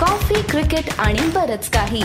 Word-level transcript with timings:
Coffee 0.00 0.40
cricket 0.50 0.88
आणि 1.00 1.26
बरच 1.34 1.68
काही 1.70 2.02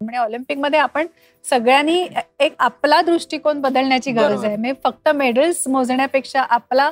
म्हणजे 0.00 0.18
ऑलिम्पिकमध्ये 0.18 0.78
आपण 0.78 1.06
सगळ्यांनी 1.44 2.06
एक 2.40 2.54
आपला 2.58 3.00
दृष्टिकोन 3.02 3.60
बदलण्याची 3.60 4.12
गरज. 4.12 4.44
आहे 4.44 4.56
म्हणजे 4.56 4.80
फक्त 4.84 5.08
मेडल्स 5.14 5.66
मोजण्यापेक्षा 5.68 6.42
आपला 6.50 6.90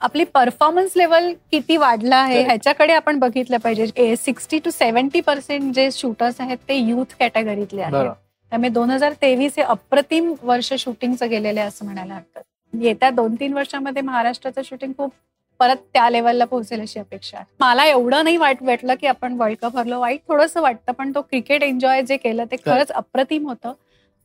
आपली 0.00 0.24
परफॉर्मन्स 0.34 0.92
लेवल 0.96 1.32
किती 1.52 1.76
वाढला 1.76 2.16
आहे. 2.16 2.42
ह्याच्याकडे 2.42 2.92
आपण 2.92 3.18
बघितलं 3.18 3.58
पाहिजे 3.58 4.16
सिक्स्टी 4.16 4.58
टू 4.64 4.70
सेव्हन्टी 4.70 5.20
पर्सेंट 5.20 5.72
जे 5.74 5.88
शूटर्स 5.92 6.40
आहेत 6.40 6.58
ते 6.68 6.76
युथ 6.78 7.14
कॅटेगरीतले 7.20 7.82
आहेत 7.82 8.10
त्यामुळे 8.52 8.68
दोन 8.70 8.90
हजार 8.90 9.12
तेवीस 9.22 9.52
हे 9.56 9.62
अप्रतिम 9.64 10.32
वर्ष 10.42 10.72
शूटिंगचं 10.78 11.28
गेलेलं 11.30 11.60
आहे 11.60 11.68
असं 11.68 11.84
म्हणायला 11.84 12.14
हरकत. 12.14 12.42
येत्या 12.72 13.10
दोन 13.10 13.34
तीन 13.40 13.52
वर्षामध्ये 13.54 14.02
महाराष्ट्राचं 14.02 14.62
शूटिंग 14.64 14.92
खूप 14.98 15.12
परत 15.60 15.76
त्या 15.92 16.10
लेवलला 16.10 16.44
पोहोचेल 16.44 16.80
अशी 16.80 17.00
अपेक्षा 17.00 17.36
आहे. 17.36 17.46
मला 17.60 17.84
एवढं 17.84 18.24
नाही 18.24 18.36
वाट 18.36 18.56
वाटलं 18.60 18.94
की 18.94 19.06
आपण 19.06 19.32
वर्ल्ड 19.32 19.58
कप 19.62 19.76
हरलो. 19.76 20.00
वाईट 20.00 20.20
थोडंसं 20.28 20.60
वाटतं 20.60 20.92
पण 20.92 21.12
तो 21.14 21.20
क्रिकेट 21.20 21.62
एन्जॉय 21.62 22.02
जे 22.02 22.16
केलं 22.16 22.44
ते 22.44 22.56
खरंच 22.56 22.90
अप्रतिम 22.90 23.48
होतं. 23.48 23.72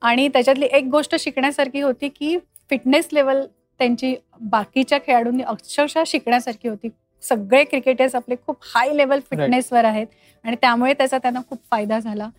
आणि 0.02 0.28
त्याच्यातली 0.28 0.68
एक 0.72 0.84
गोष्ट 0.84 1.16
शिकण्यासारखी 1.16 1.82
होती 1.82 2.10
की 2.10 2.38
फिटनेस 2.70 3.08
लेवल 3.14 3.46
त्यांची 3.80 4.16
बाकीच्या 4.42 4.98
खेळाडूंनी 4.98 5.44
अक्षरशः 5.44 6.04
शिकण्यासारखी 6.08 6.68
होती. 6.68 6.90
सगळे 7.24 7.64
क्रिकेटर्स 7.64 8.16
आपले 8.16 8.36
खूप 8.48 8.58
हाय 8.62 8.94
लेवल 8.94 9.20
फिटनेसवर 9.30 9.86
आहेत. 9.86 10.08
आणि 10.44 10.56
त्यामुळे 10.62 10.94
त्याचा 10.94 11.18
त्यांना 11.18 11.40
खूप 11.50 11.60
फायदा 11.72 12.00
झाला. 12.00 12.30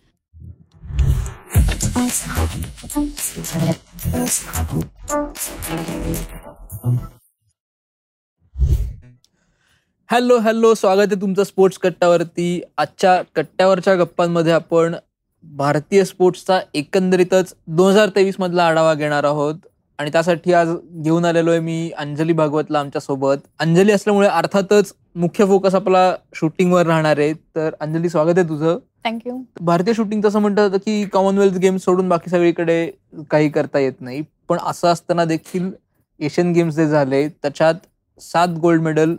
हॅलो 10.09 10.37
हॅलो 10.37 10.73
स्वागत 10.73 11.11
आहे 11.11 11.19
तुमचं 11.21 11.43
स्पोर्ट्स 11.43 11.77
कट्ट्यावरती. 11.77 12.61
आजच्या 12.77 13.21
कट्ट्यावरच्या 13.35 13.93
गप्पांमध्ये 13.95 14.51
आपण 14.53 14.95
भारतीय 15.43 16.03
स्पोर्ट्सचा 16.05 16.59
एकंदरीतच 16.73 17.53
दोन 17.67 17.89
हजार 17.91 18.09
तेवीस 18.15 18.35
मधला 18.39 18.63
आढावा 18.63 18.93
घेणार 18.93 19.23
आहोत. 19.23 19.55
आणि 19.99 20.11
त्यासाठी 20.11 20.53
आज 20.53 20.75
घेऊन 21.03 21.25
आलेलो 21.25 21.51
आहे 21.51 21.59
मी 21.59 21.89
अंजली 21.97 22.33
भागवतला 22.33 22.79
आमच्यासोबत 22.79 23.47
अंजली 23.59 23.91
असल्यामुळे 23.91 24.27
अर्थातच 24.27 24.93
मुख्य 25.15 25.45
फोकस 25.45 25.75
आपला 25.75 26.05
शूटिंगवर 26.35 26.85
राहणार 26.87 27.17
आहे. 27.17 27.33
तर 27.33 27.73
अंजली 27.79 28.09
स्वागत 28.09 28.37
आहे 28.37 28.49
तुझं. 28.49 28.77
थँक्यू 29.05 29.37
भारतीय 29.61 29.93
शूटिंग 29.93 30.23
तसं 30.25 30.39
म्हणतात 30.39 30.69
होतं 30.69 30.83
की 30.85 31.03
कॉमनवेल्थ 31.13 31.57
गेम 31.57 31.77
सोडून 31.79 32.09
बाकी 32.09 32.29
सगळीकडे 32.29 32.85
काही 33.31 33.49
करता 33.49 33.79
येत 33.79 34.01
नाही. 34.01 34.21
पण 34.49 34.57
असं 34.67 34.87
असताना 34.87 35.25
देखील 35.25 35.71
एशियन 36.19 36.51
गेम्स 36.53 36.75
जे 36.75 36.87
झाले 36.87 37.27
त्याच्यात 37.27 37.75
सात 38.21 38.59
गोल्ड 38.61 38.81
मेडल 38.81 39.15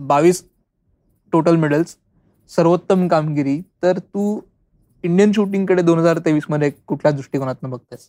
बावीस 0.00 0.42
टोटल 1.32 1.56
मेडल्स 1.56 1.96
सर्वोत्तम 2.50 3.06
कामगिरी. 3.08 3.60
तर 3.82 3.98
तू 3.98 4.40
इंडियन 5.04 5.32
शूटिंगकडे 5.32 5.82
दोन 5.82 5.98
हजार 5.98 6.18
तेवीसमध्ये 6.18 6.70
कुठल्या 6.86 7.12
दृष्टिकोनातून 7.12 7.70
बघतेस? 7.70 8.08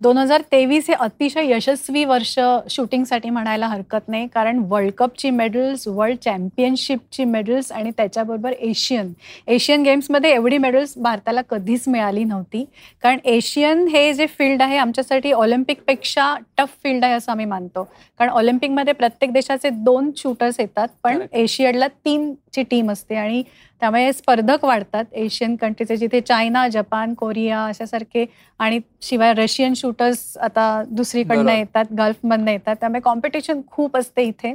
दोन 0.00 0.18
हजार 0.18 0.42
तेवीस 0.52 0.88
हे 0.88 0.94
अतिशय 0.94 1.50
यशस्वी 1.52 2.04
वर्ष 2.04 2.34
शूटिंगसाठी 2.70 3.30
म्हणायला 3.30 3.66
हरकत 3.66 4.08
नाही 4.08 4.26
कारण 4.34 4.58
वर्ल्ड 4.68 4.92
कपची 4.98 5.30
मेडल्स 5.30 5.86
वर्ल्ड 5.88 6.18
चॅम्पियनशिपची 6.24 7.24
मेडल्स 7.24 7.70
आणि 7.72 7.90
त्याच्याबरोबर 7.96 8.52
एशियन 8.52 9.12
एशियन 9.48 9.82
गेम्समध्ये 9.82 10.30
एवढी 10.34 10.58
मेडल्स 10.58 10.94
भारताला 10.98 11.42
कधीच 11.50 11.88
मिळाली 11.88 12.24
नव्हती. 12.24 12.64
कारण 13.02 13.18
एशियन 13.24 13.86
हे 13.88 14.12
जे 14.12 14.26
फील्ड 14.28 14.62
आहे 14.62 14.76
आमच्यासाठी 14.78 15.32
ऑलिम्पिकपेक्षा 15.32 16.34
टफ 16.58 16.76
फील्ड 16.84 17.04
आहे 17.04 17.14
असं 17.14 17.32
आम्ही 17.32 17.46
मानतो. 17.46 17.84
कारण 18.18 18.30
ऑलिम्पिकमध्ये 18.30 18.92
प्रत्येक 18.92 19.32
देशाचे 19.32 19.70
दोन 19.70 20.10
शूटर्स 20.16 20.60
येतात 20.60 20.88
पण. 21.04 21.26
एशियडला 21.32 21.88
तीनची 21.88 22.62
टीम 22.62 22.90
असते 22.90 23.16
आणि 23.16 23.42
त्यामुळे 23.80 24.12
स्पर्धक 24.12 24.64
वाढतात. 24.64 25.04
एशियन 25.12 25.56
कंट्रीचे 25.56 25.96
जिथे 25.96 26.20
चायना 26.20 26.68
जपान 26.68 27.14
कोरिया 27.14 27.60
अशासारखे 27.60 28.26
आणि 28.58 28.80
शिवाय 29.02 29.32
रशियन 29.32 29.74
शूटर्स 29.74 30.36
आता 30.36 30.82
दुसरीकडनं. 30.90 31.40
येतात 31.52 31.84
गल्फमधनं 31.98 32.50
येतात. 32.50 32.76
त्यामुळे 32.76 33.00
कॉम्पिटिशन 33.00 33.60
खूप 33.70 33.96
असते 33.96 34.22
इथे. 34.22 34.54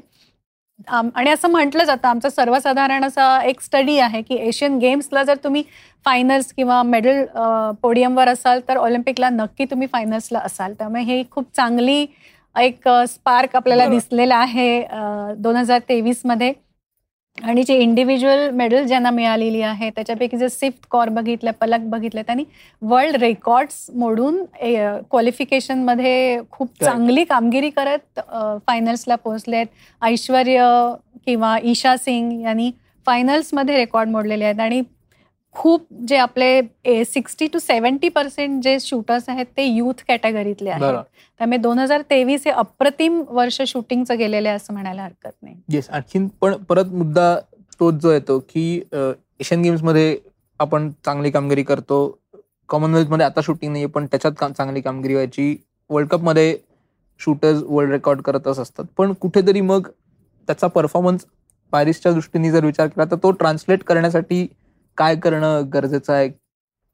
आम- 0.88 1.10
आणि 1.16 1.30
असं 1.30 1.48
म्हटलं 1.48 1.84
जातं 1.84 2.08
आमचा 2.08 2.30
सर्वसाधारण 2.30 3.04
असा 3.04 3.44
एक 3.44 3.62
स्टडी 3.62 4.00
आहे 4.00 4.22
की 4.22 4.36
एशियन 4.36 4.78
गेम्सला 4.78 5.24
जर 5.24 5.38
तुम्ही 5.44 5.64
फायनल्स 6.06 6.54
किंवा 6.54 6.84
मेडल 6.84 7.26
पोडियमवर 7.82 8.28
असाल 8.28 8.60
तर 8.68 8.78
ऑलिम्पिकला 8.78 9.30
नक्की 9.30 9.66
तुम्ही 9.66 9.88
फायनल्सला 9.92 10.40
असाल. 10.40 10.74
त्यामुळे 10.74 11.04
हे 11.04 11.24
खूप 11.32 11.46
चांगली 11.56 12.06
एक 12.60 12.88
स्पार्क 12.88 13.56
आपल्याला. 13.56 13.84
दिसलेला 13.90 14.36
आहे 14.36 14.88
दोन 15.38 15.56
हजार 15.56 15.80
तेवीसमध्ये. 15.90 16.54
आणि 17.38 17.64
जे 17.64 17.76
इंडिव्हिज्युअल 17.76 18.50
मेडल 18.50 18.86
ज्यांना 18.88 19.10
मिळालेली 19.12 19.62
आहे 19.62 19.90
त्याच्यापैकी 19.90 20.38
जे 20.38 20.50
सिफ्थ 20.50 20.86
कॉर 20.92 21.10
बघितलं 21.10 21.52
पलक 21.52 21.86
बघितलं 21.90 22.22
त्यांनी 22.22 22.44
वर्ल्ड 22.82 23.16
रेकॉर्ड्स 23.16 23.86
मोडून 23.96 24.44
क्वालिफिकेशनमध्ये 25.10 26.38
खूप. 26.52 26.70
चांगली 26.82 27.24
कामगिरी 27.24 27.70
करत 27.70 28.20
फायनल्सला 28.68 29.16
पोहोचले 29.16 29.56
आहेत 29.56 29.68
ऐश्वर्य 30.02 30.68
किंवा 31.26 31.58
ईशा 31.64 31.96
सिंग 31.98 32.42
यांनी 32.42 32.72
फायनल्समध्ये 33.08 33.78
रेकॉर्ड 33.78 34.10
मोडलेले 34.10 34.46
आहेत 34.46 34.60
आणि 34.60 34.82
खूप 35.56 35.86
जे 36.08 36.18
आपले 36.18 37.04
सिक्स्टी 37.06 37.48
टू 37.54 37.60
सेव्हन्टी 37.60 38.10
पर्सेंट 38.10 38.62
जे 38.64 38.78
शूटर्स 38.82 39.30
आहेत 39.30 39.46
ते 39.58 39.64
युथ 39.66 40.04
कॅटेगरीतले 40.08 40.70
आहेत. 40.70 41.04
त्यामुळे 41.40 41.58
दोन 41.58 41.80
हजार 41.80 42.02
तेवीस 42.10 42.46
हे 42.46 42.52
अप्रतिम 42.52 43.22
वर्ष 43.30 43.62
शूटिंगचं 43.68 44.18
गेलेलं 44.18 44.50
आहे 44.50 44.56
असं 44.56 44.74
म्हणायला 44.74 45.04
हरकत 45.04 45.32
नाही. 45.42 45.56
येस 45.70 45.90
आणखीन 45.90 46.28
पण 46.42 46.56
परत 46.70 46.94
मुद्दा 46.94 47.36
तोच 47.80 48.02
जो 48.02 48.12
येतो 48.12 48.40
की 48.50 48.82
एशियन 48.94 49.62
गेम्समध्ये 49.62 50.18
आपण 50.60 50.90
चांगली 51.06 51.32
कामगिरी 51.32 51.64
करतो. 51.64 52.18
कॉमनवेल्थमध्ये 52.70 53.26
आता 53.26 53.42
शूटिंग 53.46 53.72
नाही 53.72 53.86
पण 53.86 54.06
त्याच्यात 54.06 54.44
चांगली 54.58 54.82
कामगिरी 54.82 55.14
व्हायची. 55.14 55.56
वर्ल्ड 55.90 56.10
कपमध्ये 56.10 56.58
शूटर्स 57.20 57.62
वर्ल्ड 57.64 57.92
रेकॉर्ड 57.92 58.22
करतच 58.22 58.60
असतात. 58.60 58.86
पण 58.98 59.14
कुठेतरी 59.22 59.62
मग 59.62 59.88
त्याचा 60.48 60.68
परफॉर्मन्स 60.68 61.26
पॅरिसच्या 61.74 62.12
दृष्टीने 62.12 62.52
जर 62.52 62.66
विचार 62.66 62.88
केला 62.88 63.06
तर 63.12 63.16
तो 63.24 63.32
ट्रान्सलेट 63.32 63.84
करण्यासाठी 63.84 64.46
काय 64.98 65.16
करणं 65.16 65.70
गरजेचं 65.74 66.14
आहे? 66.14 66.30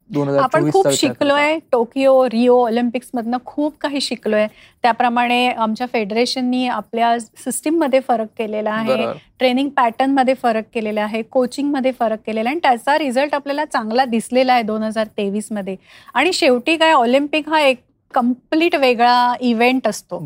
दोन 0.09 0.27
हजार 0.27 0.41
आपण 0.43 0.69
खूप 0.71 0.87
शिकलोय. 0.91 1.57
टोकियो 1.71 2.13
रिओ 2.29 2.55
ऑलिम्पिक्स 2.65 3.09
मधनं 3.13 3.37
खूप 3.45 3.73
काही 3.81 4.01
शिकलोय. 4.01 4.45
त्याप्रमाणे 4.83 5.47
आमच्या 5.47 5.87
फेडरेशननी 5.93 6.65
आपल्या 6.67 7.17
सिस्टीममध्ये 7.19 7.99
फरक 8.07 8.27
केलेला 8.37 8.71
आहे. 8.71 9.05
ट्रेनिंग 9.39 9.69
पॅटर्नमध्ये 9.69 10.33
फरक 10.33 10.63
केलेला 10.73 11.01
आहे. 11.01 11.21
कोचिंगमध्ये 11.21 11.91
फरक 11.99 12.19
केलेला 12.27 12.49
आहे. 12.49 12.55
आणि 12.55 12.61
त्याचा 12.63 12.97
रिझल्ट 12.97 13.35
आपल्याला 13.35 13.65
चांगला 13.65 14.05
दिसलेला 14.05 14.53
आहे 14.53 14.63
दोन 14.63 14.83
हजार 14.83 15.07
तेवीसमध्ये 15.17 15.75
आणि 16.13 16.33
शेवटी 16.33 16.75
काय 16.77 16.91
ऑलिम्पिक 16.93 17.49
हा 17.49 17.59
एक 17.61 17.83
कंप्लीट 18.13 18.75
वेगळा 18.75 19.33
इव्हेंट 19.41 19.87
असतो. 19.87 20.19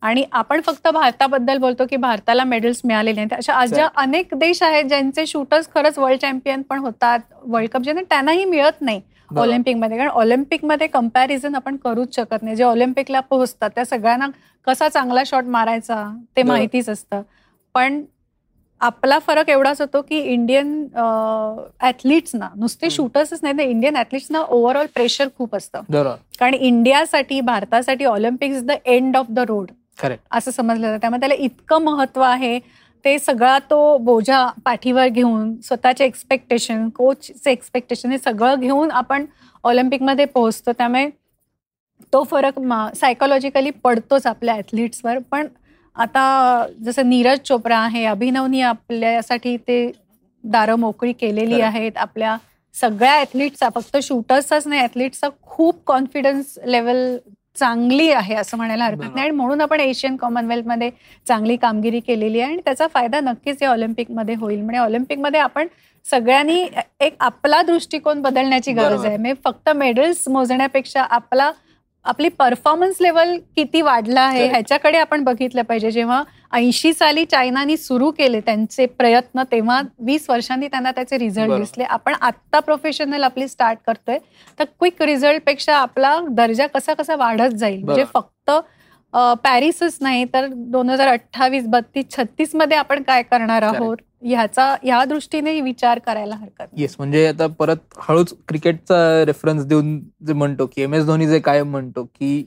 आणि 0.00 0.24
आपण 0.32 0.60
फक्त 0.60 0.88
भारताबद्दल 0.88 1.58
बोलतो 1.58 1.84
की 1.90 1.96
भारताला 1.96 2.44
मेडल्स 2.44 2.80
मिळालेले 2.84 3.14
नाहीत 3.16 3.32
अशा 3.32 3.54
आज 3.54 3.72
अनेक 3.96 4.34
देश 4.34 4.62
आहेत 4.62 4.84
ज्यांचे 4.84 5.26
शूटर्स 5.26 5.68
खरंच 5.74 5.98
वर्ल्ड 5.98 6.20
चॅम्पियन 6.20 6.62
पण 6.62 6.78
होतात 6.78 7.18
वर्ल्ड 7.42 7.70
कप 7.70 7.82
ज्यांना 7.82 8.02
त्यांनाही 8.02 8.44
मिळत 8.44 8.80
नाही. 8.80 9.00
ऑलिम्पिकमध्ये 9.36 9.96
कारण 9.98 10.10
ऑलिम्पिकमध्ये 10.10 10.86
कंपॅरिझन 10.86 11.54
आपण 11.54 11.76
करूच 11.76 12.14
शकत 12.16 12.42
नाही. 12.42 12.56
जे 12.56 12.64
ऑलिम्पिकला 12.64 13.20
पोहोचतात 13.20 13.70
त्या 13.74 13.84
सगळ्यांना 13.84 14.26
कसा 14.66 14.88
चांगला 14.88 15.22
शॉट 15.26 15.44
मारायचा 15.44 16.04
ते. 16.36 16.42
माहितीच 16.42 16.88
असतं. 16.88 17.22
पण 17.74 18.02
आपला 18.80 19.18
फरक 19.18 19.48
एवढाच 19.50 19.80
होतो 19.80 20.00
की 20.08 20.18
इंडियन 20.32 20.72
ऍथलीट्सना 21.86 22.48
नुसते. 22.56 22.90
शूटर्सच 22.90 23.40
नाही 23.42 23.56
तर 23.58 23.62
इंडियन 23.62 23.96
ऍथलीट्सना 23.96 24.40
ओव्हरऑल 24.40 24.86
प्रेशर 24.94 25.28
खूप 25.38 25.56
असतं. 25.56 25.80
कारण 26.38 26.54
इंडियासाठी 26.54 27.40
भारतासाठी 27.40 28.04
Olympic 28.04 28.52
is 28.52 28.64
the 28.66 28.72
end 28.84 29.16
of 29.16 29.26
the 29.30 29.38
road 29.48 29.70
असं 30.30 30.50
समजलं 30.50 30.86
जातं. 30.86 31.00
त्यामुळे 31.00 31.20
त्याला 31.20 31.34
इतकं 31.34 31.82
महत्त्व 31.84 32.22
आहे. 32.22 32.58
ते 33.04 33.18
सगळा 33.18 33.58
तो 33.70 33.96
बोजा 33.98 34.46
पाठीवर 34.64 35.08
घेऊन 35.08 35.54
स्वतःचे 35.64 36.04
एक्सपेक्टेशन 36.04 36.88
कोचचे 36.96 37.50
एक्सपेक्टेशन 37.50 38.10
हे 38.10 38.18
सगळं 38.18 38.60
घेऊन 38.60 38.90
आपण 38.90 39.24
ऑलिम्पिकमध्ये 39.64 40.24
पोहोचतो. 40.24 40.72
त्यामुळे 40.72 41.08
तो 42.12 42.22
फरक 42.30 42.58
सायकोलॉजिकली 42.96 43.70
पडतोच 43.84 44.26
आपल्या 44.26 44.54
ॲथलीट्सवर 44.54 45.18
पण 45.30 45.46
आता 45.98 46.66
जसं 46.80 47.08
नीरज 47.08 47.38
चोप्रा 47.40 47.78
आहे 47.78 48.04
अभिनवनी 48.06 48.60
आपल्यासाठी 48.62 49.56
ते 49.58 49.90
दारं 50.44 50.76
मोकळी 50.76 51.12
केलेली. 51.12 51.60
आहेत 51.62 51.96
आपल्या 51.96 52.36
सगळ्या 52.74 53.14
ॲथलीट्सचा 53.14 53.68
फक्त 53.74 53.96
शूटर्सचाच 54.02 54.66
नाही 54.66 54.80
ॲथलीट्सचा 54.82 55.28
खूप 55.42 55.82
कॉन्फिडन्स 55.86 56.58
लेवल 56.66 57.16
चांगली 57.56 58.10
आहे 58.12 58.34
असं 58.34 58.56
म्हणायला 58.56 58.84
हरकत. 58.84 59.14
नाही 59.14 59.20
आणि 59.20 59.36
म्हणून 59.36 59.60
आपण 59.60 59.80
एशियन 59.80 60.16
कॉमनवेल्थमध्ये 60.16 60.90
चांगली 61.26 61.56
कामगिरी 61.56 62.00
केलेली 62.00 62.40
आहे 62.40 62.52
आणि 62.52 62.60
त्याचा 62.64 62.86
फायदा 62.94 63.20
नक्कीच 63.20 63.62
या 63.62 63.70
ऑलिम्पिकमध्ये 63.70 64.34
होईल 64.34 64.60
म्हणजे 64.60 64.78
ऑलिम्पिकमध्ये 64.78 65.40
आपण 65.40 65.66
सगळ्यांनी 66.06 66.66
एक 67.00 67.14
आपला 67.20 67.60
दृष्टिकोन 67.62 68.20
बदलण्याची 68.22 68.72
गरज. 68.72 69.04
आहे 69.04 69.16
म्हणजे 69.16 69.40
फक्त 69.44 69.70
मेडल्स 69.70 70.22
मोजण्यापेक्षा 70.28 71.02
आपला 71.02 71.50
आपली 72.04 72.28
परफॉर्मन्स 72.28 72.96
लेवल 73.00 73.36
किती 73.56 73.80
वाढला 73.82 74.20
आहे. 74.20 74.46
ह्याच्याकडे 74.48 74.98
आपण 74.98 75.24
बघितलं 75.24 75.62
पाहिजे 75.62 75.90
जेव्हा 75.90 76.22
ऐंशी 76.52 76.92
साली 76.92 77.24
चायनानी 77.24 77.76
सुरू 77.76 78.10
केले 78.18 78.40
त्यांचे 78.40 78.86
प्रयत्न 78.88 79.42
तेव्हा 79.52 79.80
वीस 80.06 80.28
वर्षांनी 80.30 80.68
त्यांना 80.68 80.90
त्याचे 80.90 81.18
रिझल्ट. 81.18 81.52
दिसले 81.52 81.84
आपण 81.84 82.14
आत्ता 82.20 82.60
प्रोफेशनल 82.60 83.22
आपली 83.24 83.48
स्टार्ट 83.48 83.78
करतोय 83.86 84.18
तर 84.58 84.64
क्विक 84.64 85.02
रिझल्टपेक्षा 85.02 85.76
आपला 85.76 86.18
दर्जा 86.30 86.66
कसा 86.66 86.94
कसा 86.94 87.16
वाढत 87.16 87.54
जाईल 87.54 87.82
म्हणजे. 87.84 88.04
फक्त 88.14 88.50
पॅरिसच 89.44 89.96
नाही 90.00 90.24
तर 90.34 90.46
दोन 90.52 90.90
हजार 90.90 91.08
अठ्ठावीस 91.08 91.66
बत्तीस 91.68 92.04
छत्तीसमध्ये 92.16 92.76
आपण 92.76 93.02
काय 93.02 93.22
करणार. 93.22 93.62
आहोत 93.64 93.96
ह्याचा 94.22 94.64
ह्या 94.82 95.04
दृष्टीने 95.04 95.60
विचार 95.60 95.98
करायला 95.98 96.34
हरकत. 96.34 96.66
येस 96.76 96.94
म्हणजे 96.98 97.26
आता 97.26 97.46
परत 97.58 97.98
हळूच 97.98 98.34
क्रिकेटचा 98.48 99.24
रेफरन्स 99.26 99.64
देऊन 99.66 99.98
जे 100.26 100.32
म्हणतो 100.32 100.66
की 100.66 100.82
एम 100.82 100.94
एस 100.94 101.04
धोनी 101.06 101.26
जे 101.28 101.38
कायम 101.40 101.70
म्हणतो 101.70 102.04
की 102.04 102.44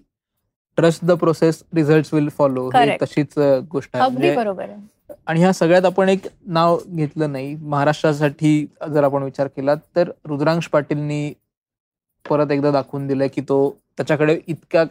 trust 0.77 1.05
the 1.05 1.11
process 1.11 1.63
result 1.75 2.13
will 2.13 2.29
follow. 2.37 2.69
तशीच 3.01 3.37
गोष्ट 3.71 3.97
म्हणजे 3.97 4.29
आहे. 4.29 4.75
आणि 5.27 5.39
ह्या 5.39 5.51
सगळ्यात 5.53 5.85
आपण 5.85 6.09
एक 6.09 6.27
नाव 6.47 6.77
घेतलं 6.87 7.31
नाही. 7.31 7.55
महाराष्ट्रासाठी 7.55 8.65
जर 8.93 9.03
आपण 9.03 9.23
विचार 9.23 9.47
केला 9.47 9.75
तर 9.95 10.11
रुद्रांश 10.25 10.67
पाटीलनी 10.67 11.33
परत 12.25 12.51
एकदा 12.51 12.71
दाखवून 12.71 13.07
दिलंय 13.07 13.27
की 13.27 13.41
तो 13.41 13.69
त्याच्याकडे 13.97 14.37
इतक्या 14.47 14.83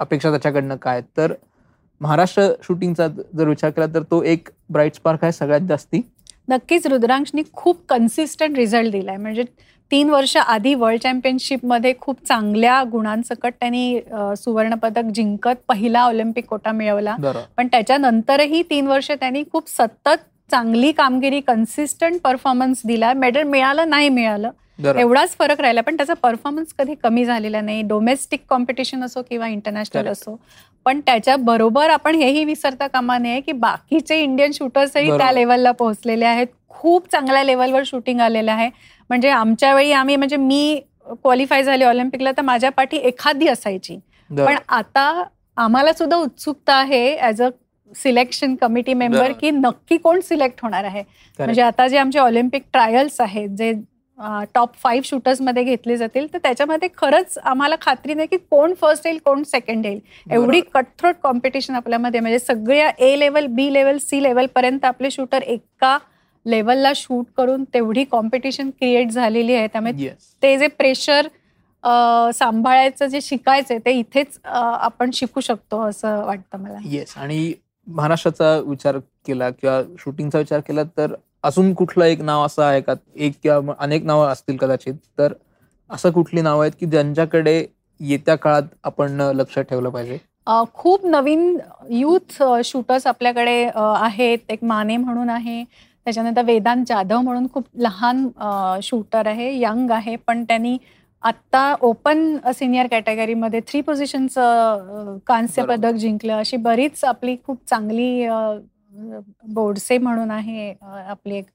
अपेक्षा 0.00 0.30
त्याच्याकडनं 0.30 0.76
काय? 0.76 1.00
तर 1.16 1.32
महाराष्ट्र 2.00 2.42
शूटिंगचा 2.64 3.06
जर 3.08 3.48
विचार 3.48 3.70
केला 3.70 3.86
तर 3.94 4.02
तो 4.10 4.22
एक 4.22 4.48
ब्राईट 4.70 4.94
स्पार्क 4.94 5.24
आहे 5.24 5.32
सगळ्यात 5.32 5.66
जास्ती. 5.68 6.00
नक्कीच 6.48 6.86
रुद्रांशनी 6.86 7.42
खूप 7.52 7.84
कन्सिस्टंट 7.88 8.56
रिझल्ट 8.56 8.92
दिलाय. 8.92 9.16
म्हणजे 9.16 9.42
तीन 9.90 10.10
वर्ष 10.10 10.36
आधी 10.36 10.74
वर्ल्ड 10.74 11.00
चॅम्पियनशिपमध्ये 11.02 11.92
खूप 12.00 12.24
चांगल्या 12.26 12.82
गुणांसकट 12.92 13.52
त्यांनी 13.60 14.00
सुवर्णपदक 14.36 15.10
जिंकत 15.14 15.62
पहिला 15.68 16.02
ऑलिम्पिक 16.02 16.46
कोटा 16.48 16.72
मिळवला. 16.72 17.16
पण 17.56 17.66
त्याच्यानंतरही 17.66 18.62
तीन 18.70 18.86
वर्ष 18.86 19.10
त्यांनी 19.10 19.42
खूप 19.52 19.68
सतत 19.68 20.26
चांगली 20.50 20.92
कामगिरी 20.92 21.40
कन्सिस्टंट 21.40 22.20
परफॉर्मन्स 22.24 22.82
दिला 22.86 23.12
मेडल 23.12 23.42
मिळालं 23.42 23.90
नाही 23.90 24.08
मिळालं 24.08 24.50
एवढाच 24.98 25.36
फरक 25.38 25.60
राहिला. 25.60 25.80
पण 25.80 25.96
त्याचा 25.96 26.14
परफॉर्मन्स 26.14 26.72
कधी 26.78 26.94
कमी 27.02 27.24
झालेला 27.24 27.60
नाही. 27.60 27.82
डोमेस्टिक 27.82 28.44
कॉम्पिटिशन 28.48 29.04
असो 29.04 29.22
किंवा 29.22 29.48
इंटरनॅशनल. 29.48 30.06
असो. 30.08 30.38
पण 30.86 31.00
त्याच्या 31.00 31.36
बरोबर 31.36 31.90
आपण 31.90 32.14
हेही 32.14 32.44
विसरता 32.44 32.86
कामा 32.86 33.16
नये 33.18 33.40
की 33.40 33.52
बाकीचे 33.52 34.20
इंडियन 34.22 34.52
शूटर्सही 34.52 35.08
त्या. 35.08 35.30
लेवलला 35.32 35.72
पोहोचलेले 35.72 36.24
आहेत 36.24 36.46
खूप 36.70 37.10
चांगल्या 37.12 37.42
लेवलवर 37.44 37.82
शूटिंग 37.86 38.20
आलेलं 38.20 38.52
आहे 38.52 38.68
म्हणजे 39.10 39.28
आमच्या 39.30 39.74
वेळी 39.74 39.92
आम्ही 39.92 40.16
म्हणजे 40.16 40.36
मी 40.36 40.80
क्वालिफाय 41.22 41.62
झाले 41.62 41.84
ऑलिम्पिकला 41.84 42.32
तर 42.36 42.42
माझ्या 42.42 42.70
पाठी 42.70 42.96
एखादी 42.98 43.48
असायची 43.48 43.98
पण. 44.30 44.56
आता 44.68 45.22
आम्हाला 45.56 45.92
सुद्धा 45.92 46.16
उत्सुकता 46.16 46.74
आहे 46.74 47.16
as 47.18 47.42
a 47.42 47.48
selection 47.92 48.54
committee 48.54 48.94
member. 48.94 49.32
की 49.32 49.50
नक्की 49.50 49.96
कोण 49.96 50.20
सिलेक्ट 50.20 50.58
होणार 50.62 50.84
आहे 50.84 51.02
म्हणजे 51.38 51.62
आता 51.62 51.86
जे 51.88 51.98
आमचे 51.98 52.18
ऑलिम्पिक 52.18 52.62
ट्रायल्स 52.72 53.20
आहेत 53.20 53.48
जे 53.48 53.72
टॉप 54.54 54.74
फाईव्ह 54.82 55.06
शूटर्समध्ये 55.06 55.62
घेतले 55.64 55.96
जातील 55.96 56.26
तर 56.32 56.38
त्याच्यामध्ये 56.42 56.88
खरंच 56.96 57.36
आम्हाला 57.38 57.76
खात्री 57.80 58.14
नाही 58.14 58.28
की 58.28 58.36
कोण 58.50 58.74
फर्स्ट 58.80 59.06
येईल 59.06 59.18
कोण 59.24 59.42
सेकंड 59.42 59.86
येईल. 59.86 60.00
एवढी 60.30 60.60
कटथ्रोट 60.74 61.14
कॉम्पिटिशन 61.22 61.74
आपल्यामध्ये 61.74 62.20
म्हणजे 62.20 62.38
सगळ्या 62.38 62.90
A 62.98 63.18
level 63.18 63.46
B 63.50 63.72
level 63.72 63.98
C 64.00 64.22
level 64.22 64.46
पर्यंत 64.54 64.84
आपले 64.84 65.10
शूटर 65.10 65.42
एका 65.42 65.96
लेवलला 66.46 66.92
शूट 66.96 67.26
करून 67.36 67.64
तेवढी 67.74 68.04
कॉम्पिटिशन 68.10 68.70
क्रिएट 68.70 69.10
झालेली 69.10 69.54
आहे. 69.54 69.66
त्यामुळे 69.66 70.12
ते 70.42 70.56
जे 70.58 70.66
प्रेशर 70.68 71.26
सांभाळायचं 72.34 73.06
जे 73.06 73.20
शिकायचंय 73.22 73.78
ते 73.84 73.92
इथेच 73.98 74.38
आपण 74.44 75.10
शिकू 75.14 75.40
शकतो 75.40 75.80
असं 75.88 76.24
वाटतं 76.26 76.58
मला. 76.58 76.78
येस 76.84 77.16
आणि 77.16 77.52
महाराष्ट्राचा 77.86 78.56
विचार 78.66 78.98
केला 79.26 79.50
किंवा 79.50 79.80
शूटिंगचा 79.98 80.38
विचार 80.38 80.60
केला 80.66 80.82
तर 80.96 81.14
अजून 81.44 81.72
कुठलं 81.74 82.04
एक 82.04 82.20
नाव 82.20 82.44
असं 82.46 82.62
आहे 82.62 82.80
का? 82.80 82.94
एक 83.16 83.34
किंवा 83.42 83.74
अनेक 83.78 84.04
नावं 84.04 84.28
असतील 84.28 84.56
कदाचित. 84.56 84.94
तर 85.18 85.32
असं 85.90 86.10
कुठली 86.10 86.40
नावं 86.40 86.62
आहेत 86.62 86.72
की 86.80 86.86
ज्यांच्याकडे 86.86 87.64
येत्या 88.00 88.34
काळात 88.36 88.62
आपण 88.84 89.20
लक्ष 89.34 89.58
ठेवलं 89.58 89.90
पाहिजे? 89.90 90.18
खूप 90.74 91.06
नवीन 91.06 91.56
युथ 91.90 92.42
शूटर्स 92.64 93.06
आपल्याकडे 93.06 93.62
आहेत. 93.74 94.38
एक 94.48 94.64
माने 94.64 94.96
म्हणून 94.96 95.30
आहे. 95.30 95.62
त्याच्यानंतर 96.06 96.42
वेदांत 96.44 96.84
जाधव 96.88 97.20
म्हणून 97.20 97.46
खूप 97.54 97.64
लहान 97.78 98.26
शूटर 98.82 99.26
आहे. 99.26 99.52
यंग 99.60 99.90
आहे. 99.90 100.16
पण 100.16 100.44
त्यांनी 100.44 100.76
आत्ता 101.22 101.74
ओपन 101.82 102.36
सिनियर 102.54 102.86
कॅटेगरीमध्ये 102.90 103.60
थ्री 103.68 103.80
पोझिशनचं 103.80 105.16
कांस्य. 105.26 105.64
पदक 105.66 105.94
जिंकलं. 105.94 106.38
अशी 106.38 106.56
बरीच 106.56 107.04
आपली 107.04 107.36
खूप 107.46 107.58
चांगली 107.68 108.26
बोडसे 109.48 109.98
म्हणून 109.98 110.30
आहे 110.30 110.72
आपली 110.82 111.36
एक 111.36 111.46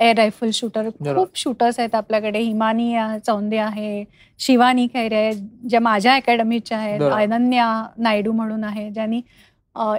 एअर 0.00 0.16
रायफल 0.16 0.50
शूटर. 0.52 0.88
खूप 1.06 1.36
शूटर्स 1.38 1.78
आहेत 1.80 1.94
आपल्याकडे 1.94 2.38
हिमानी 2.38 2.94
चौंदे 3.26 3.56
आहे 3.58 4.04
शिवानी 4.40 4.86
खैरे 4.94 5.30
ज्या 5.68 5.80
माझ्या 5.80 6.14
अकॅडमीच्या 6.14 6.78
आहेत. 6.78 7.00
अनन्या 7.02 7.68
नायडू 7.98 8.32
म्हणून 8.32 8.64
आहे 8.64 8.90
ज्यांनी 8.90 9.20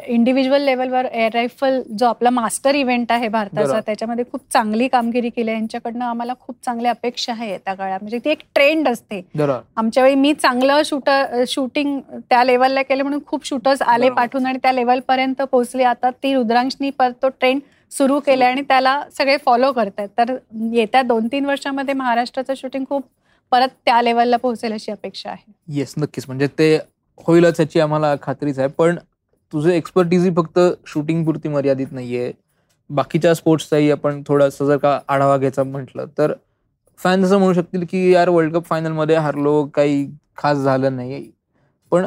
इंडिव्हिज्युअल 0.07 0.62
लेवलवर 0.62 1.06
एअर 1.06 1.33
रायफल 1.33 1.81
जो 2.00 2.06
आपला 2.06 2.29
मास्टर 2.29 2.75
इव्हेंट 2.75 3.12
आहे 3.12 3.27
भारताचा. 3.27 3.79
त्याच्यामध्ये 3.85 4.25
खूप 4.31 4.41
चांगली 4.53 4.88
कामगिरी 4.88 5.29
केली 5.29 5.50
आहे. 5.51 5.59
यांच्याकडनं 5.59 6.06
आम्हाला 6.06 6.33
खूप 6.39 6.56
चांगली 6.65 6.88
अपेक्षा 6.88 7.33
आहे 7.33 7.50
येत्या 7.51 7.74
काळात. 7.74 8.00
म्हणजे 8.01 8.19
ती 8.25 8.29
एक 8.29 8.41
ट्रेंड 8.56 8.88
असते. 8.89 9.21
आमच्या 9.77 10.03
वेळी 10.03 10.15
मी 10.15 10.33
चांगलं 10.33 10.81
शूटर 10.85 11.44
शूटिंग 11.47 12.00
त्या 12.29 12.44
लेवलला 12.44 12.81
केलं 12.81 13.03
म्हणून 13.03 13.19
खूप 13.27 13.45
शूटर्स 13.45 13.81
आले. 13.81 14.09
पाठवून 14.09 14.45
आणि 14.45 14.59
त्या 14.63 14.71
लेवलपर्यंत 14.71 15.41
पोहोचले. 15.41 15.83
आता 15.83 16.09
ती 16.24 16.33
रुद्रांशनी 16.33 16.89
परत 16.89 17.21
तो 17.24 17.29
ट्रेंड 17.29 17.59
सुरू 17.91 18.19
केला 18.19 18.45
आणि 18.45 18.62
त्याला 18.62 19.01
सगळे 19.18 19.38
फॉलो 19.45 19.71
करतायत. 19.71 20.09
तर 20.18 20.35
येत्या 20.71 21.01
दोन 21.01 21.27
तीन 21.31 21.45
वर्षामध्ये 21.45 21.94
महाराष्ट्राचं 21.94 22.53
शूटिंग 22.57 22.85
खूप 22.89 23.03
परत 23.51 23.68
त्या 23.85 24.01
लेवलला 24.01 24.38
पोहोचेल 24.38 24.74
अशी 24.74 24.91
अपेक्षा 24.91 25.29
आहे. 25.29 25.51
येस 25.68 25.94
नक्कीच. 25.97 26.24
म्हणजे 26.27 26.47
ते 26.59 26.77
होईलच 27.18 27.59
याची 27.59 27.79
आम्हाला 27.79 28.13
खात्रीच 28.21 28.59
आहे. 28.59 28.68
पण 28.68 28.97
तुझं 29.54 29.70
एक्सपर्टीज 29.70 30.36
फक्त 30.38 30.60
शूटिंग 30.88 31.24
पुरती 31.26 31.50
मर्यादित 31.50 31.92
नाहीये. 31.92 32.32
बाकीच्या 32.90 33.34
स्पोर्ट्सचाही 33.36 33.90
आपण 33.92 34.22
थोडंसं 34.28 34.66
जर 34.66 34.78
का 34.78 35.00
आढावा 35.08 35.38
घ्यायचा 35.38 35.64
म्हटलं 35.64 36.06
तर 36.18 36.34
फॅन 37.00 37.24
असं 37.26 37.38
म्हणू 37.38 37.54
शकतील 37.54 37.86
की 37.90 38.12
यार 38.12 38.30
वर्ल्ड 38.30 38.54
कप 38.54 38.66
फायनलमध्ये 38.66 39.16
हारलो 39.16 39.64
काही 39.74 40.06
खास 40.38 40.58
झालं 40.58 40.96
नाही 40.96 41.30
पण 41.92 42.06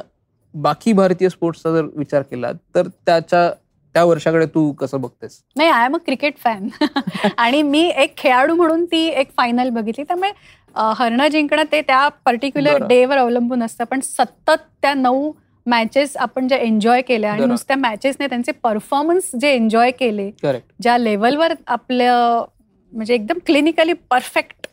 बाकी 0.54 0.92
भारतीय 0.92 1.28
स्पोर्ट्सचा 1.28 1.72
जर 1.72 1.86
विचार 1.96 2.22
केला 2.22 2.52
तर 2.74 2.88
त्याच्या 3.06 3.50
त्या 3.94 4.04
वर्षाकडे 4.04 4.46
तू 4.46 4.70
कसं 4.72 5.00
बघतेस? 5.00 5.38
नाही 5.56 5.68
I 5.70 5.84
am 5.84 5.94
a 5.94 5.98
cricket 6.04 6.36
fan 6.38 6.68
आणि 7.38 7.62
मी 7.62 7.80
एक 7.96 8.16
खेळाडू 8.16 8.54
म्हणून 8.54 8.84
ती 8.84 9.04
एक 9.08 9.30
फायनल 9.36 9.68
बघितली. 9.70 10.04
त्यामुळे 10.04 10.30
हरणं 10.96 11.28
जिंकणं 11.28 11.62
ते 11.72 11.80
त्या 11.82 12.06
पर्टिक्युलर 12.26 12.72
बरं. 12.72 12.88
डेवर 12.88 13.18
अवलंबून 13.18 13.62
असतं. 13.62 13.84
पण 13.84 14.00
सतत 14.00 14.50
त्या 14.82 14.94
नऊ 14.94 15.30
मॅचेस 15.66 16.16
आपण 16.16 16.48
ज्या 16.48 16.58
एन्जॉय 16.58 17.02
केल्या 17.02 17.30
आणि. 17.32 17.40
नुसत्या 17.46 17.76
मॅचेसने 17.76 18.26
त्यांचे 18.26 18.52
परफॉर्मन्स 18.62 19.30
जे 19.40 19.50
एन्जॉय 19.54 19.90
केले 19.98 20.30
ज्या 20.82 20.96
लेवलवर 20.98 21.52
आपलं 21.66 22.44
म्हणजे 22.92 23.14
एकदम 23.14 23.38
क्लिनिकली 23.46 23.92
परफेक्ट 24.10 24.66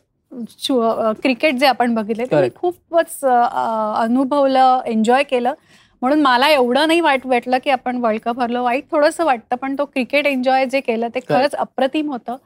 क्रिकेट 1.22 1.54
जे 1.58 1.66
आपण 1.66 1.94
बघितले 1.94 2.24
ते. 2.24 2.28
खूपच 2.54 3.24
अनुभवलं 3.24 4.80
एन्जॉय 4.86 5.22
केलं. 5.30 5.54
म्हणून 6.02 6.20
मला 6.22 6.48
एवढं 6.50 6.86
नाही 6.88 7.00
वाईट 7.00 7.26
वाटलं 7.26 7.58
की 7.64 7.70
आपण 7.70 7.96
वर्ल्ड 8.00 8.20
कप 8.24 8.40
हरलो. 8.40 8.62
वाईट 8.64 8.84
थोडंसं 8.90 9.24
वाटतं 9.24 9.56
पण 9.56 9.74
तो 9.78 9.84
क्रिकेट 9.84 10.26
एन्जॉय 10.26 10.66
जे 10.72 10.80
केलं 10.80 11.08
ते 11.14 11.20
खरंच 11.28 11.54
अप्रतिम 11.54 12.10
होतं. 12.12 12.36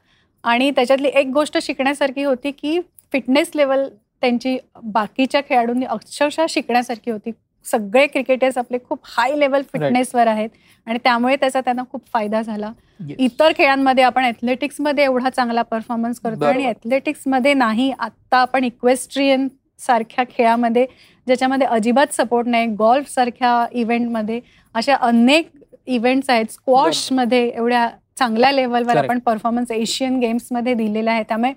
आणि 0.44 0.70
त्याच्यातली 0.70 1.08
एक 1.14 1.26
गोष्ट 1.32 1.58
शिकण्यासारखी 1.62 2.22
होती 2.24 2.50
की 2.50 2.78
फिटनेस 3.12 3.50
लेवल 3.54 3.86
त्यांची 4.22 4.56
बाकीच्या 4.84 5.40
खेळाडूंनी 5.48 5.84
अक्षरशः 5.86 6.46
शिकण्यासारखी 6.48 7.10
होती. 7.10 7.30
सगळे 7.66 8.06
क्रिकेटर्स 8.06 8.58
आपले 8.58 8.78
खूप 8.88 8.98
हाय 9.04 9.38
लेवल 9.38 9.62
फिटनेसवर 9.72 10.26
आहेत 10.26 10.50
आणि 10.86 10.98
त्यामुळे 11.04 11.36
त्याचा 11.36 11.60
त्यांना 11.60 11.82
खूप 11.92 12.02
फायदा 12.12 12.42
झाला. 12.42 12.72
इतर 13.18 13.52
खेळांमध्ये 13.58 14.04
आपण 14.04 14.24
ॲथलेटिक्समध्ये 14.24 15.04
एवढा 15.04 15.30
चांगला 15.30 15.62
परफॉर्मन्स 15.62 16.20
करतो 16.20 16.44
आणि. 16.44 16.64
ॲथलेटिक्समध्ये 16.66 17.54
नाही 17.54 17.90
आत्ता 17.98 18.38
आपण 18.38 18.64
इक्वेस्ट्रियन 18.64 19.48
सारख्या 19.80 20.24
खेळामध्ये 20.30 20.86
ज्याच्यामध्ये 21.26 21.66
अजिबात 21.66 22.14
सपोर्ट 22.14 22.48
नाही 22.48 22.66
गॉल्फ 22.78 23.08
सारख्या 23.10 23.66
इव्हेंटमध्ये 23.72 24.40
अशा 24.74 24.94
अनेक 25.00 25.50
इव्हेंट्स 25.86 26.30
आहेत. 26.30 26.46
स्क्वॉशमध्ये 26.50 27.48
एवढ्या 27.48 27.88
चांगल्या 28.18 28.52
लेवलवर. 28.52 28.96
आपण 28.96 29.18
परफॉर्मन्स 29.18 29.70
एशियन 29.70 30.18
गेम्समध्ये 30.20 30.74
दिलेला 30.74 31.12
आहे. 31.12 31.22
त्यामुळे 31.28 31.52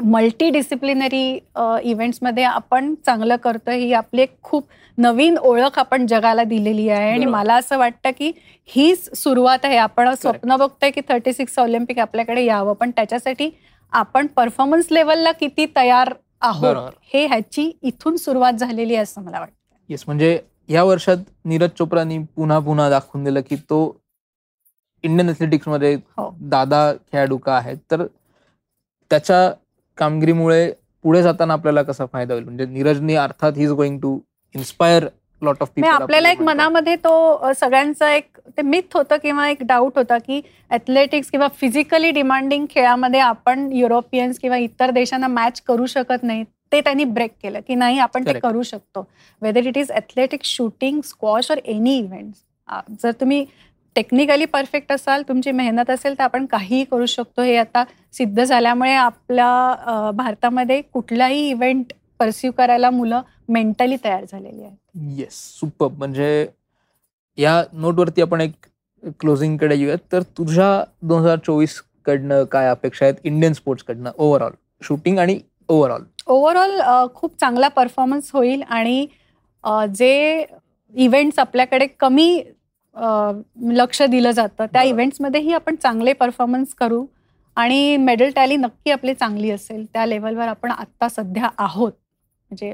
मल्टी 0.00 0.48
डिसिप्लिनरी 0.50 1.22
इव्हेंट्समध्ये 1.84 2.42
आपण 2.44 2.94
चांगलं 3.06 3.36
करतोय 3.36 3.76
ही 3.78 3.92
आपली 3.92 4.22
एक 4.22 4.34
खूप 4.42 4.66
नवीन 4.98 5.36
ओळख 5.38 5.78
आपण 5.78 6.06
जगाला 6.06 6.44
दिलेली 6.44 6.88
आहे 6.88 7.10
आणि. 7.12 7.24
मला 7.26 7.54
असं 7.54 7.78
वाटतं 7.78 8.10
की 8.18 8.30
हीच 8.68 9.08
सुरुवात 9.18 9.64
आहे 9.64 9.76
आपण 9.78 10.12
स्वप्न 10.14 10.56
बघतोय 10.56 10.90
की 10.90 11.00
थर्टी 11.08 11.32
सिक्स 11.32 11.58
ऑलिम्पिक 11.58 11.98
आपल्याकडे 11.98 12.44
यावं 12.44 12.74
पण 12.74 12.90
त्याच्यासाठी 12.90 13.50
आपण 13.92 14.26
परफॉर्मन्स 14.26 14.86
लेवलला 14.90 15.32
किती 15.32 15.66
तयार 15.76 16.12
आहोत. 16.42 16.76
हे 17.04 17.26
ह्याची 17.26 17.70
इथून 17.82 18.16
सुरुवात 18.16 18.52
झालेली 18.52 18.94
आहे 18.94 19.02
असं 19.02 19.22
मला 19.22 19.40
वाटतं 19.40 19.54
येस 19.88 20.04
म्हणजे 20.06 20.38
या 20.68 20.82
वर्षात 20.84 21.16
नीरज 21.44 21.70
चोप्रानी 21.78 22.18
पुन्हा 22.36 22.58
पुन्हा 22.58 22.88
दाखवून 22.90 23.24
दिलं 23.24 23.40
की 23.48 23.56
तो 23.70 23.80
इंडियनमध्ये 25.04 25.94
हो. 25.94 26.30
दादा 26.40 26.92
खेळाडू 26.92 27.36
का 27.38 27.56
आहेत 27.56 27.76
तर 27.90 28.06
त्याच्या 29.10 29.50
कामगिरीमुळे 30.00 30.70
पुढे 31.04 31.22
जाताना 31.22 31.52
आपल्याला 31.52 31.82
कसा 31.82 32.06
फायदा 32.06 32.34
होईल? 32.34 32.44
म्हणजे 32.44 32.66
नीरजनी 32.66 33.14
अर्थात 33.16 33.52
he 33.56 33.64
is 33.64 33.70
going 33.72 33.98
to 34.00 34.18
inspire 34.54 35.06
lot 35.42 35.62
of 35.62 35.68
म्हणजे 35.70 35.90
आपल्याला 35.92 36.30
एक 36.30 36.40
मनामध्ये 36.42 36.94
तो 36.96 37.52
सगळ्यांचा 37.56 38.12
एक 38.14 38.38
ते 38.56 38.62
मिथ 38.62 38.96
होतं 38.96 39.16
किंवा 39.22 39.48
एक 39.48 39.62
डाऊट 39.62 39.98
होता 39.98 40.18
की 40.18 40.40
ॲथलेटिक्स 40.70 41.30
किंवा 41.30 41.48
फिजिकली 41.60 42.10
डिमांडिंग 42.10 42.66
खेळामध्ये 42.70 43.20
आपण 43.20 43.70
युरोपियन्स 43.72 44.38
किंवा 44.38 44.56
इतर 44.58 44.90
देशांना 44.90 45.28
मॅच 45.28 45.60
करू 45.60 45.86
शकत 45.86 46.22
नाही 46.22 46.44
ते 46.72 46.80
त्यांनी 46.80 47.04
ब्रेक 47.06 47.30
केलं 47.42 47.60
की 47.68 47.74
नाही 47.74 47.98
आपण 47.98 48.26
ते. 48.26 48.38
करू 48.38 48.62
शकतो. 48.62 49.08
Whether 49.42 49.66
it 49.66 49.78
is 49.78 49.90
athletics 49.92 50.48
shooting 50.48 51.00
squash 51.04 51.50
और 51.50 51.58
एनी 51.64 51.96
इव्हेंट 51.98 52.32
जर 53.02 53.10
तुम्ही 53.20 53.44
टेक्निकली 53.96 54.44
परफेक्ट 54.44 54.92
असाल 54.92 55.22
तुमची 55.28 55.52
मेहनत 55.52 55.90
असेल 55.90 56.18
तर 56.18 56.22
आपण 56.24 56.46
काहीही 56.46 56.84
करू 56.90 57.06
शकतो. 57.06 57.42
हे 57.42 57.56
आता 57.56 57.84
सिद्ध 58.14 58.42
झाल्यामुळे 58.44 58.92
आपल्या 58.94 60.10
भारतामध्ये 60.16 60.80
कुठलाही 60.92 61.48
इव्हेंट 61.50 61.92
परस्यू 62.20 62.50
करायला 62.58 62.90
मुलं 62.90 63.22
मेंटली 63.48 63.96
तयार 64.04 64.24
झालेली 64.24 64.62
आहेत. 64.62 64.76
येस 65.18 65.34
सुपर 65.58 65.88
म्हणजे 65.98 66.46
या 67.38 67.62
नोटवरती 67.72 68.22
आपण 68.22 68.40
एक 68.40 68.66
क्लोजिंगकडे 69.20 69.76
येऊयात. 69.76 69.98
तर 70.12 70.22
तुझ्या 70.38 70.84
दोन 71.02 71.20
हजार 71.22 71.38
चोवीस 71.46 71.80
कडनं 72.06 72.44
काय 72.52 72.68
अपेक्षा 72.68 73.04
आहेत 73.04 73.14
इंडियन 73.24 73.52
स्पोर्ट्स 73.52 73.84
कडनं? 73.84 74.10
ओव्हरऑल 74.16 74.52
शूटिंग 74.82 75.18
आणि 75.18 75.38
ओव्हरऑल 75.68 76.02
ओव्हरऑल 76.26 76.80
खूप 77.14 77.38
चांगला 77.40 77.68
परफॉर्मन्स 77.68 78.30
होईल 78.34 78.62
आणि 78.62 79.06
जे 79.94 80.44
इव्हेंट्स 80.94 81.38
आपल्याकडे 81.38 81.86
कमी 82.00 82.42
लक्ष 82.96 84.02
दिलं 84.02 84.30
जातं. 84.30 84.66
त्या. 84.66 84.82
इव्हेंट्समध्येही 84.82 85.52
आपण 85.54 85.74
चांगले 85.82 86.12
परफॉर्मन्स 86.12 86.74
करू 86.74 87.04
आणि 87.56 87.96
मेडल 87.96 88.30
टॅली 88.36 88.56
नक्की 88.56 88.90
आपली 88.90 89.14
चांगली 89.14 89.50
असेल. 89.50 89.84
त्या 89.92 90.06
लेवलवर 90.06 90.48
आपण 90.48 90.70
आत्ता 90.70 91.08
सध्या 91.08 91.48
आहोत. 91.58 91.92
म्हणजे 92.50 92.72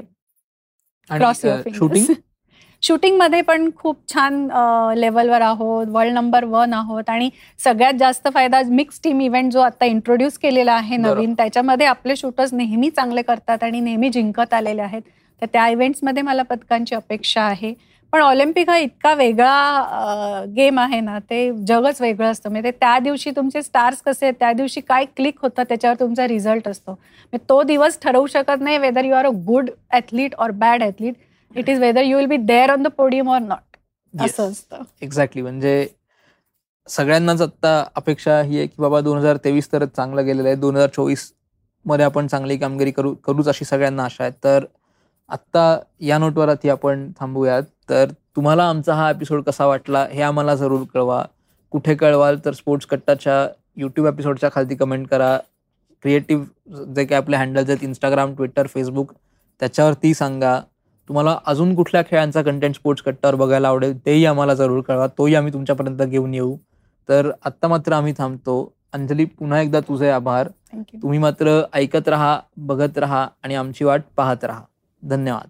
क्रॉस 1.09 1.41
शूटिंग 1.75 2.13
शूटिंगमध्ये 2.83 3.41
पण 3.41 3.69
खूप 3.75 3.97
छान 4.13 4.47
लेवलवर 4.97 5.41
आहोत 5.41 5.87
वर्ल्ड 5.89 6.13
नंबर 6.13 6.43
वन 6.45 6.73
आहोत 6.73 7.09
आणि 7.09 7.29
सगळ्यात 7.63 7.93
जास्त 7.99 8.27
फायदा 8.33 8.61
मिक्स 8.69 8.99
टीम 9.03 9.21
इव्हेंट 9.21 9.51
जो 9.53 9.59
आता 9.59 9.85
इंट्रोड्यूस 9.85 10.37
केलेला 10.37 10.73
आहे. 10.73 10.97
नवीन 10.97 11.33
त्याच्यामध्ये 11.33 11.85
आपले 11.85 12.15
शूटर्स 12.15 12.53
नेहमी 12.53 12.89
चांगले 12.89 13.21
करतात 13.21 13.63
आणि 13.63 13.79
नेहमी 13.79 14.09
जिंकत 14.09 14.53
आलेले 14.53 14.81
आहेत. 14.81 15.01
तर 15.41 15.45
त्या 15.53 15.67
इव्हेंट्समध्ये 15.69 16.23
मला 16.23 16.43
पदकांची 16.43 16.95
अपेक्षा 16.95 17.41
आहे. 17.43 17.73
पण 18.13 18.21
ऑलिम्पिक 18.21 18.69
हा 18.69 18.77
इतका 18.77 19.13
वेगळा 19.13 20.43
गेम 20.55 20.79
आहे 20.79 20.99
ना 20.99 21.17
ते 21.29 21.39
जगच 21.67 22.01
वेगळं 22.01 22.31
असतं. 22.31 22.49
म्हणजे 22.49 22.71
ते 22.71 22.77
त्या 22.79 22.97
दिवशी 22.99 23.31
तुमचे 23.35 23.61
स्टार्स 23.61 24.01
कसे 24.01 24.25
आहेत 24.25 24.35
त्या 24.39 24.51
दिवशी 24.53 24.81
काय 24.81 25.05
क्लिक 25.15 25.39
होतं 25.41 25.63
त्याच्यावर 25.69 25.99
तुमचा 25.99 26.27
रिझल्ट 26.27 26.67
असतो. 26.67 26.91
म्हणजे 26.91 27.45
तो 27.49 27.61
दिवस 27.63 27.97
ठरवू 28.01 28.27
शकत 28.27 28.61
नाही 28.61 28.77
whether 28.77 29.05
you 29.05 29.13
are 29.15 29.25
a 29.25 29.31
good 29.47 29.69
athlete 29.91 30.35
or 30.39 30.51
bad 30.63 30.83
athlete 30.83 31.15
it 31.51 31.69
is 31.69 31.79
whether 31.79 32.01
you 32.03 32.17
will 32.17 32.25
be 32.27 32.37
there 32.37 32.71
on 32.71 32.83
the 32.83 32.87
podium 32.97 33.29
or 33.31 33.39
not 33.41 33.77
असं 34.13 34.51
असतं. 34.51 34.83
एक्झॅक्टली 35.01 35.41
म्हणजे 35.41 35.87
सगळ्यांनाच 36.87 37.41
आता 37.41 37.83
अपेक्षा 37.95 38.41
ही 38.41 38.57
आहे 38.57 38.67
की 38.67 38.81
बाबा 38.81 39.01
दोन 39.01 39.17
हजार 39.17 39.37
तेवीस 39.43 39.71
तर 39.71 39.85
चांगलं 39.85 40.25
गेलेलं 40.25 40.47
आहे. 40.47 40.55
दोन 40.55 40.75
हजार 40.75 40.89
चोवीसमध्ये 40.95 42.05
आपण 42.05 42.27
चांगली 42.27 42.57
कामगिरी 42.57 42.91
करू 42.91 43.13
करूच 43.25 43.47
अशी 43.47 43.65
सगळ्यांना 43.65 44.03
आशा 44.03 44.23
आहे. 44.23 44.33
तर 44.43 44.65
आत्ता 45.29 45.79
या 46.01 46.17
नोटवरती 46.17 46.69
आपण 46.69 47.09
थांबूयात. 47.19 47.63
तर 47.89 48.05
तुम्हाला 48.35 48.69
आमचा 48.69 48.93
हा 48.93 49.09
एपिसोड 49.09 49.43
कसा 49.43 49.65
वाटला 49.65 50.07
हे 50.11 50.21
आम्हाला 50.21 50.55
जरूर 50.55 50.83
कळवा. 50.93 51.25
कुठे 51.71 51.95
कळवाल 51.95 52.37
तर 52.45 52.51
स्पोर्ट्स 52.51 52.87
कट्टाच्या 52.87 53.47
यूट्यूब 53.75 54.07
एपिसोडच्या 54.07 54.49
खालती 54.55 54.75
कमेंट 54.75 55.07
करा. 55.07 55.37
क्रिएटिव्ह 56.01 56.45
जे 56.93 57.05
काही 57.05 57.21
आपले 57.21 57.37
हँडल्स 57.37 57.69
आहेत 57.69 57.83
इंस्टाग्राम 57.83 58.35
ट्विटर 58.35 58.67
फेसबुक 58.67 59.13
त्याच्यावरती 59.59 60.13
सांगा. 60.13 60.59
तुम्हाला 61.07 61.37
अजून 61.45 61.75
कुठल्या 61.75 62.01
खेळांचा 62.01 62.41
कंटेंट 62.41 62.75
स्पोर्ट्स 62.75 63.03
कट्टावर 63.03 63.35
बघायला 63.35 63.67
आवडेल 63.67 64.05
तेही 64.05 64.25
आम्हाला 64.25 64.53
जरूर 64.53 64.81
कळवा. 64.81 65.07
तोही 65.07 65.35
आम्ही 65.35 65.53
तुमच्यापर्यंत 65.53 66.01
घेऊन 66.01 66.33
येऊ. 66.33 66.57
तर 67.09 67.31
आत्ता 67.45 67.67
मात्र 67.67 67.93
आम्ही 67.93 68.13
थांबतो. 68.17 68.73
अंजली 68.93 69.25
पुन्हा 69.25 69.61
एकदा 69.61 69.79
तुझे 69.79 70.09
आभार. 70.09 70.49
तुम्ही 70.73 71.19
मात्र 71.19 71.61
ऐकत 71.73 72.07
राहा 72.07 72.39
बघत 72.57 72.97
राहा 72.97 73.27
आणि 73.43 73.55
आमची 73.55 73.85
वाट 73.85 74.01
पाहत 74.17 74.43
राहा. 74.43 74.61
धन्यवाद. 75.03 75.47